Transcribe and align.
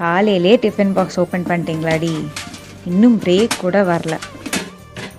காலையிலே 0.00 0.58
tiffin 0.62 0.92
box 0.92 1.20
open 1.20 1.44
பண்ணிட்டீங்களாடி? 1.44 2.26
இன்னும் 2.86 3.20
break 3.20 3.58
கூட 3.60 3.82
வரல. 3.82 4.18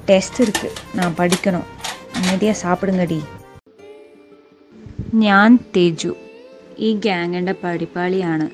டெஸ்ட் 0.06 0.42
இருக்கு. 0.42 0.72
நான் 0.96 1.16
படிக்கணும். 1.18 1.68
அமைதியாக 2.16 2.58
സാപ്പിടുങ്ങടി 2.58 3.24
ഞാൻ 5.14 5.60
തേജു. 5.76 6.16
ഈ 6.78 6.94
ഗ്യാങ്ങിന്റെ 6.94 7.56
പടിപ്പാളിയാണ് 7.64 8.50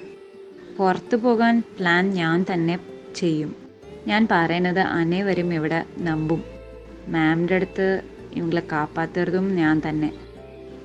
പുറത്തു 0.77 1.15
പോകാൻ 1.15 1.63
പ്ലാൻ 1.79 2.13
ഞാൻ 2.13 2.45
തന്നെ 2.53 2.79
ചെയ്യും. 3.15 3.55
ഞാൻ 4.07 4.27
പറയുന്നത് 4.31 4.79
അനേവരും 4.79 5.53
ഇവിടെ 5.53 5.83
നമ്പും. 5.97 6.43
മാമിന്റെ 7.07 7.55
അടുത്ത് 7.55 8.01
ഇവങ്ങളെ 8.33 8.61
കാപ്പാത്തതും 8.71 9.55
ഞാൻ 9.55 9.81
തന്നെ. 9.89 10.13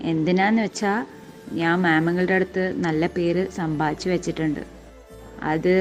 എന്തിനാന്ന് 0.01 0.62
വെച്ചാൽ 0.62 1.06
ഞാൻ 1.52 1.83
മാമങ്ങളുടെ 1.83 2.34
അടുത്ത് 2.34 2.74
നല്ല 2.77 3.06
പേര് 3.06 3.51
സമ്പാദിച്ചു 3.51 4.09
വെച്ചിട്ടുണ്ട്. 4.09 4.81
അത് 5.48 5.73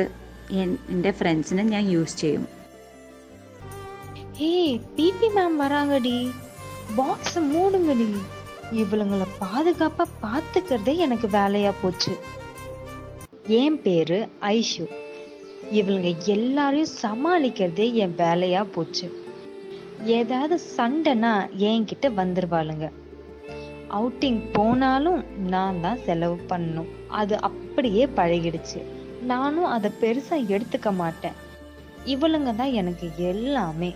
എൻ- 0.57 0.79
എൻ്റെ 0.89 1.13
ഫ്രണ്ട്സിനെ 1.13 1.63
ഞാൻ 1.71 1.85
യൂസ് 1.91 2.17
ചെയ്യും 2.17 2.45
ஏய் 4.49 4.75
பிபி 4.95 5.29
மேம் 5.35 5.57
வராங்கடி 5.61 6.17
பாக்ஸ் 6.97 7.39
மூடுங்கடி 7.47 8.09
இவளுங்களை 8.77 9.27
பாதுகாப்பா 9.41 10.05
பாத்துக்கிறதே 10.23 10.95
எனக்கு 10.99 11.29
வேலையா 11.35 11.73
போச்சு 11.81 12.13
என் 13.57 13.79
பேரு 13.83 14.19
ஐஷு 14.53 14.85
இவளுங்க 15.73 16.09
எல்லாரையும் 16.33 16.95
சமாளிக்கிறதே 17.01 17.87
என் 17.97 18.17
வேலையா 18.19 18.63
போச்சு 18.75 19.07
ஏதாவது 20.15 20.57
சண்டைனா 20.75 21.33
என்கிட்ட 21.69 22.07
வந்துருவாளுங்க 22.15 22.87
அவுட்டிங் 23.91 24.41
போனாலும் 24.53 25.21
நான் 25.47 25.81
தான் 25.81 26.03
செலவு 26.05 26.39
பண்ணணும் 26.49 26.91
அது 27.13 27.35
அப்படியே 27.43 28.07
பழகிடுச்சு 28.17 28.81
நானும் 29.30 29.66
அதை 29.66 29.90
பெருசா 30.02 30.38
எடுத்துக்க 30.56 30.90
மாட்டேன். 31.02 31.36
இவளுங்க 32.06 32.52
தான் 32.56 32.72
எனக்கு 32.72 33.08
எல்லாமே. 33.32 33.90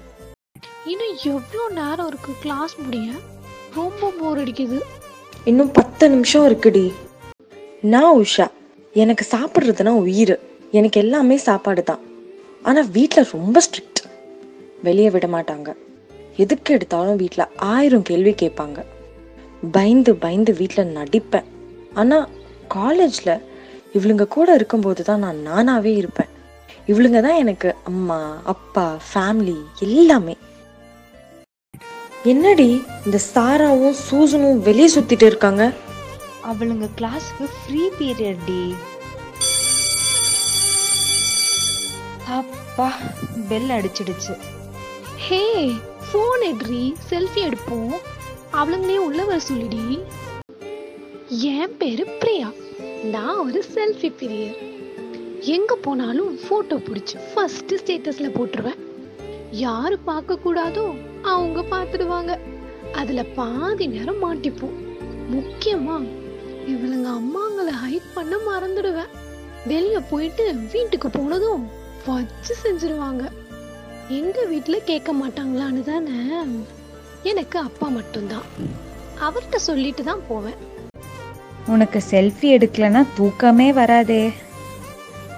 இன்னும் 0.92 1.16
எவ்வளோ 1.24 1.64
நேரம் 1.80 2.08
இருக்கு 2.08 2.32
கிளாஸ் 2.42 2.76
முடிய? 2.82 3.08
ரொம்ப 3.74 4.12
போர் 4.20 4.42
அடிக்குது. 4.42 4.80
இன்னும் 5.46 5.72
பத்து 5.72 6.10
நிமிஷம் 6.10 6.46
இருக்குடி. 6.50 6.92
நான் 7.94 8.18
உஷா 8.22 8.48
எனக்கு 8.94 9.26
சாப்பிட்றதுனா 9.36 9.94
உயிர். 10.06 10.36
எனக்கு 10.72 11.02
எல்லாமே 11.02 11.38
சாப்பாடு 11.38 11.84
தான் 11.84 12.04
ஆனால் 12.62 12.92
வீட்டில் 12.98 13.32
ரொம்ப 13.32 13.62
ஸ்ட்ரிக்ட் 13.66 14.02
வெளியே 14.84 15.10
விட 15.10 15.28
மாட்டாங்க. 15.28 15.70
எதுக்கு 16.44 16.74
எடுத்தாலும் 16.74 17.20
வீட்டில் 17.24 17.52
ஆயிரம் 17.56 18.08
கேள்வி 18.10 18.34
கேட்பாங்க. 18.42 18.80
பயந்து 19.72 20.16
பயந்து 20.16 20.54
வீட்டில் 20.54 20.96
நடிப்பேன். 20.98 21.50
ஆனால் 21.94 22.30
காலேஜில் 22.68 23.44
இவளுங்க 23.96 24.28
கூட 24.28 24.54
இருக்கும்போது 24.54 25.04
தான் 25.04 25.24
நான் 25.26 25.40
நானாகவே 25.48 25.94
இருப்பேன். 25.96 26.32
இவளுங்க 26.88 27.22
தான் 27.22 27.42
எனக்கு 27.44 27.76
அம்மா 27.84 28.18
அப்பா 28.44 28.98
ஃபேமிலி 29.10 29.58
எல்லாமே. 29.80 30.36
என்னடி 32.24 32.70
இந்த 33.06 33.20
சாராவும் 33.34 33.96
சூசனும் 34.08 34.60
வெளியே 34.60 34.90
சுத்திட்டு 34.96 35.26
இருக்காங்க? 35.26 35.64
அவளுங்க 36.50 36.88
கிளாஸ்க்கு 37.00 37.46
ஃப்ரீ 37.58 37.84
பீரியட் 38.00 38.44
டி. 38.46 38.76
அப்பா 42.40 42.88
பெல் 43.50 43.70
அடிச்சிடுச்சு. 43.70 44.36
ஹே 45.26 45.44
ஃபோன் 46.08 46.44
எடுறி 46.52 46.84
செல்ஃபி 47.10 47.42
எடுப்போம். 47.48 47.96
அவளுங்களே 48.52 48.98
உள்ள 48.98 49.24
வர 49.24 49.40
சொல்லிடி. 49.50 49.86
என் 51.54 51.78
பேரு 51.78 52.06
பிரியா. 52.20 52.50
நான் 53.12 53.38
ஒரு 53.38 53.64
செல்ஃபி 53.74 54.10
பிரியர். 54.20 54.58
எங்க 55.40 55.76
போனாலும் 55.76 56.40
போட்டோ 56.50 56.76
பிடிச்சி 56.76 57.18
ஃபர்ஸ்ட் 57.34 57.74
ஸ்டேட்டஸ்ல 57.74 58.28
போட்டுருவேன். 58.38 58.80
யாரு 59.52 60.00
பார்க்க 60.00 60.38
கூடாதோ 60.46 60.98
அவங்க 61.22 61.62
பார்த்துடுவாங்க. 61.62 62.38
அதுல 62.92 63.24
பாதி 63.24 63.88
நேரம் 63.88 64.24
மாட்டிப்போம். 64.24 64.76
முக்கியமா 65.32 66.06
இவளுங்க 66.68 67.04
அம்மாங்களை 67.04 67.74
ஹைட் 67.74 68.14
பண்ண 68.14 68.36
மறந்துடுவேன். 68.36 69.12
வெளிய 69.66 70.00
போயிட்டு 70.00 70.56
வீட்டுக்கு 70.72 71.10
போனதும் 71.10 71.70
வச்சு 72.06 72.56
செஞ்சிருவாங்க. 72.64 73.30
எங்க 74.10 74.44
வீட்டில் 74.44 74.84
கேட்க 74.84 75.14
மாட்டாங்களான்னு 75.14 75.84
தானே. 75.84 76.42
எனக்கு 77.24 77.60
அப்பா 77.60 77.88
மட்டும்தான். 77.88 78.48
அவர்கிட்ட 79.22 79.56
சொல்லிட்டு 79.56 80.04
தான் 80.04 80.28
போவேன். 80.28 80.74
உனக்கு 81.68 82.04
செல்ஃபி 82.10 82.42
எடுக்கலனா 82.42 83.06
தூக்கமே 83.16 83.74
வராதே. 83.74 84.32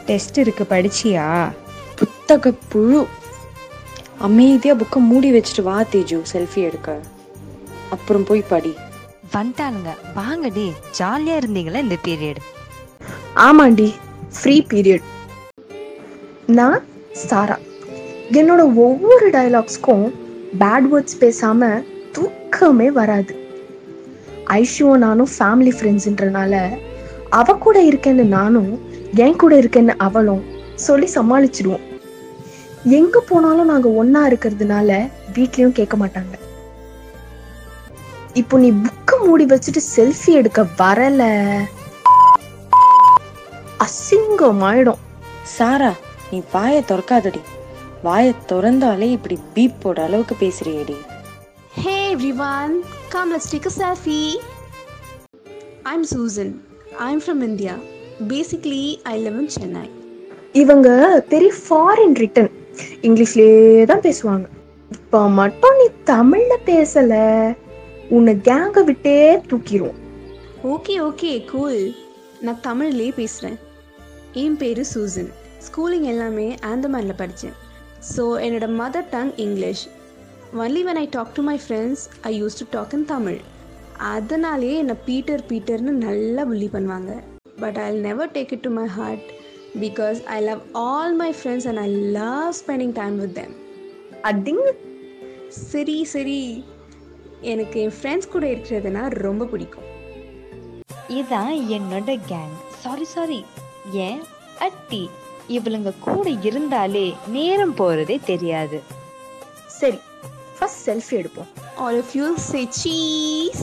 டெஸ்ட் 0.05 0.37
இருக்கு 0.37 0.65
படிச்சியா? 0.69 1.51
புத்தக 1.95 2.53
புழு. 2.69 3.07
அமைதியா 4.17 4.73
புக்கை 4.73 4.95
மூடி 4.95 5.31
வச்சுட்டு 5.31 5.61
வா 5.61 5.81
தேஜு 5.81 6.23
செல்ஃபி 6.33 6.55
எடுக்க. 6.55 6.99
அப்புறம் 7.89 8.23
போய் 8.23 8.41
படி. 8.41 8.75
வந்துட்டானுங்க 9.33 9.91
வாங்கடி 10.15 10.71
ஜாலியா 10.99 11.37
இருந்தீங்களா 11.37 11.75
இந்த 11.75 11.95
பீரியட் 12.07 12.35
ஆமாண்டி 13.35 13.93
ஃப்ரீ 14.41 14.65
பீரியட் 14.69 15.01
நான் 16.45 16.83
சாரா. 17.11 17.57
என்னோட 18.31 18.75
ஒவ்வொரு 18.75 19.29
டயலாக்ஸ்க்கும் 19.29 20.11
பேட் 20.59 20.87
வேர்ட்ஸ் 20.91 21.17
பேசாம 21.19 21.83
தூக்கமே 22.11 22.91
வராது. 22.91 23.46
ஐஷுவும் 24.49 24.97
நானும் 24.97 25.29
ஃபேமிலி 25.39 25.71
ஃப்ரெண்ட்ஸ்ன்றனால 25.71 26.77
அவ 27.29 27.53
கூட 27.53 27.83
இருக்கேன்னு 27.83 28.23
நானும் 28.23 28.81
என் 29.15 29.35
கூட 29.35 29.55
இருக்கேன்னு 29.55 29.93
அவளும் 29.97 30.45
சொல்லி 30.75 31.09
சமாளிச்சிடுவோம். 31.15 31.81
எங்க 32.83 33.19
போனாலும் 33.19 33.65
நாங்க 33.65 33.89
ஒண்ணா 33.89 34.27
இருக்கிறதுனால 34.27 35.09
வீட்லயும் 35.33 35.71
கேட்க 35.71 35.97
மாட்டாங்க. 35.97 36.35
இப்போ 38.33 38.57
நீ 38.57 38.71
புக்கை 38.71 39.25
மூடி 39.25 39.45
வச்சுட்டு 39.45 39.81
செல்ஃபி 39.95 40.25
எடுக்க 40.25 40.65
வரல. 40.77 41.47
அசிங்கமாயிடும். 43.79 45.01
சாரா 45.43 45.93
நீ 46.31 46.41
வாயை 46.51 46.83
திறக்காதடி. 46.87 47.41
வாயை 48.03 48.33
திறந்தாலே 48.49 49.01
இப்படி 49.01 49.39
பீப் 49.53 49.81
போட 49.81 50.03
அளவுக்கு 50.03 50.35
பேசுறியேடி. 50.39 50.95
Hey 51.85 52.15
everyone, 52.15 52.73
come 53.07 53.31
let's 53.31 53.49
take 53.49 53.65
a 53.65 53.69
selfie. 53.71 54.35
I'm 55.85 56.03
Susan. 56.05 56.49
I'm 56.99 57.19
from 57.19 57.41
India. 57.41 57.79
Basically, 58.27 58.83
I 59.05 59.17
live 59.19 59.37
in 59.37 59.47
Chennai. 59.55 59.87
இவங்க 60.55 60.89
பெரிய 61.31 61.53
ஃபாரின் 61.57 62.15
ரிட்டன் 62.19 62.49
இங்கிலீஷ்லயே 63.07 63.57
தான் 63.85 64.03
பேசுவாங்க 64.05 64.45
இப்ப 64.91 65.19
மட்டும் 65.39 65.75
நீ 65.79 65.85
தமிழ்ல 66.09 66.53
பேசல 66.69 67.13
உன்னை 68.09 68.33
கேங்க 68.47 68.81
விட்டே 68.87 69.15
தூக்கிரும் 69.49 69.97
ஓகே 70.73 70.95
ஓகே 71.07 71.31
கூல் 71.51 71.81
நான் 72.45 72.63
தமிழ்லேயே 72.67 73.13
பேசுகிறேன் 73.19 73.57
என் 74.43 74.57
பேர் 74.61 74.83
சூசன் 74.93 75.29
ஸ்கூலிங் 75.67 76.07
எல்லாமே 76.13 76.47
ஆந்தமானில் 76.71 77.19
படித்தேன் 77.21 77.57
ஸோ 78.13 78.25
என்னோட 78.45 78.69
mother 78.81 79.09
tongue 79.13 79.33
English 79.45 79.83
only 80.53 80.81
when 80.85 80.95
I 80.95 81.07
talk 81.11 81.33
to 81.33 81.41
my 81.41 81.59
friends 81.67 82.03
I 82.21 82.43
use 82.43 82.57
to 82.59 82.65
talk 82.69 82.93
in 82.93 83.05
Tamil 83.05 83.39
அதனாலேயே 83.97 84.77
என்னை 84.77 84.95
பீட்டர் 85.05 85.43
பீட்டர்னு 85.47 85.93
நல்லா 86.05 86.43
புள்ளி 86.43 86.69
பண்ணுவாங்க. 86.73 87.23
But 87.59 87.77
I 87.77 87.93
never 87.93 88.31
take 88.31 88.51
it 88.51 88.59
to 88.59 88.69
my 88.69 88.87
heart 88.87 89.31
because 89.79 90.23
I 90.23 90.41
love 90.41 90.59
all 90.71 91.15
my 91.15 91.33
friends 91.43 91.67
and 91.67 91.77
I 91.77 91.87
love 91.89 92.53
spending 92.59 92.91
time 92.91 93.19
with 93.19 93.35
them 93.35 93.55
அடிங்க. 94.23 94.71
சரி 95.49 96.03
சரி. 96.03 96.63
எனக்கு 97.41 97.81
என் 97.81 97.93
ஃப்ரெண்ட்ஸ் 98.01 98.29
கூட 98.29 98.47
இருக்கிறதுனா 98.47 99.09
ரொம்ப 99.09 99.45
பிடிக்கும். 99.45 99.83
இதான் 101.09 101.55
என்னோட 101.75 102.19
கேங் 102.27 102.55
சாரி 102.69 103.03
சாரி 103.03 103.45
ஏன்? 103.91 104.19
அட்டி. 104.59 105.09
இவளுங்க 105.49 105.93
கூட 105.99 106.29
இருந்தாலே 106.29 107.13
நேரம் 107.27 107.75
போறதே 107.75 108.19
தெரியாது. 108.25 108.81
சரி 109.65 109.99
ஃபர்ஸ்ட் 110.58 110.82
செல்ஃபி 110.88 111.16
எடுப்போம் 111.22 111.50
All 111.78 111.96
of 111.96 112.10
you 112.14 112.26
say 112.40 112.64
cheese. 112.78 113.62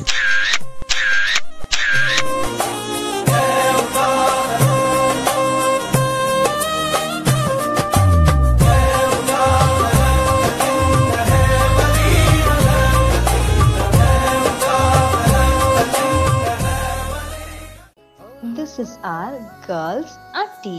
This 18.56 18.78
is 18.84 18.96
our 19.14 19.36
girls 19.68 20.16
அட்டி 20.42 20.78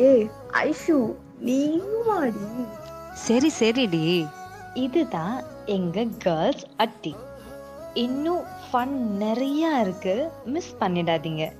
ஏ 0.00 0.10
ஐஷு 0.62 0.98
நீயும் 1.40 2.00
வாடி 2.08 2.46
சரி 3.26 3.50
சரிடி 3.58 4.04
இதுதான் 4.73 5.43
எங்கள் 5.65 6.09
கேர்ள்ஸ் 6.17 6.65
அட்டி. 6.77 7.15
இன்னும் 7.93 8.43
ஃபன் 8.67 9.15
நிறையா 9.19 9.71
இருக்குது 9.81 10.29
மிஸ் 10.45 10.75
பண்ணிடாதீங்க. 10.79 11.51